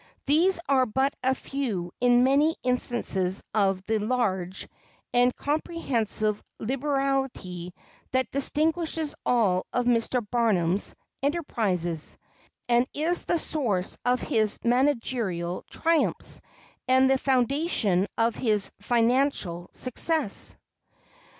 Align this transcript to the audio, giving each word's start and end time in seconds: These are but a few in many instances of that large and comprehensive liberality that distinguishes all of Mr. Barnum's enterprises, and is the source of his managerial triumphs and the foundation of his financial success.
These 0.25 0.59
are 0.67 0.87
but 0.87 1.15
a 1.21 1.35
few 1.35 1.91
in 2.01 2.23
many 2.23 2.55
instances 2.63 3.43
of 3.53 3.85
that 3.85 4.01
large 4.01 4.67
and 5.13 5.35
comprehensive 5.35 6.41
liberality 6.57 7.75
that 8.09 8.31
distinguishes 8.31 9.13
all 9.27 9.67
of 9.71 9.85
Mr. 9.85 10.25
Barnum's 10.27 10.95
enterprises, 11.21 12.17
and 12.67 12.87
is 12.95 13.25
the 13.25 13.37
source 13.37 13.99
of 14.03 14.21
his 14.21 14.57
managerial 14.63 15.63
triumphs 15.69 16.41
and 16.87 17.07
the 17.07 17.19
foundation 17.19 18.07
of 18.17 18.33
his 18.33 18.71
financial 18.79 19.69
success. 19.71 20.57